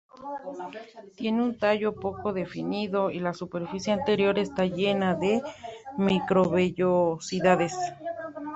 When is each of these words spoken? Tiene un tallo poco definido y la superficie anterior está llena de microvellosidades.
Tiene 1.15 1.43
un 1.43 1.59
tallo 1.59 1.93
poco 1.93 2.33
definido 2.33 3.11
y 3.11 3.19
la 3.19 3.35
superficie 3.35 3.91
anterior 3.93 4.39
está 4.39 4.65
llena 4.65 5.13
de 5.13 5.43
microvellosidades. 5.95 7.77